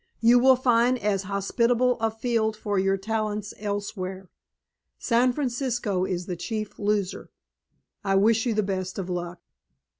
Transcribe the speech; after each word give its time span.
You 0.19 0.39
will 0.39 0.55
find 0.55 0.97
as 0.97 1.21
hospitable 1.29 1.99
a 1.99 2.09
field 2.09 2.57
for 2.57 2.79
your 2.79 2.97
talents 2.97 3.53
elsewhere. 3.59 4.31
San 4.97 5.31
Francisco 5.31 6.05
is 6.05 6.25
the 6.25 6.35
chief 6.35 6.79
loser. 6.79 7.29
I 8.03 8.15
wish 8.15 8.47
you 8.47 8.55
the 8.55 8.63
best 8.63 8.97
of 8.97 9.11
luck." 9.11 9.41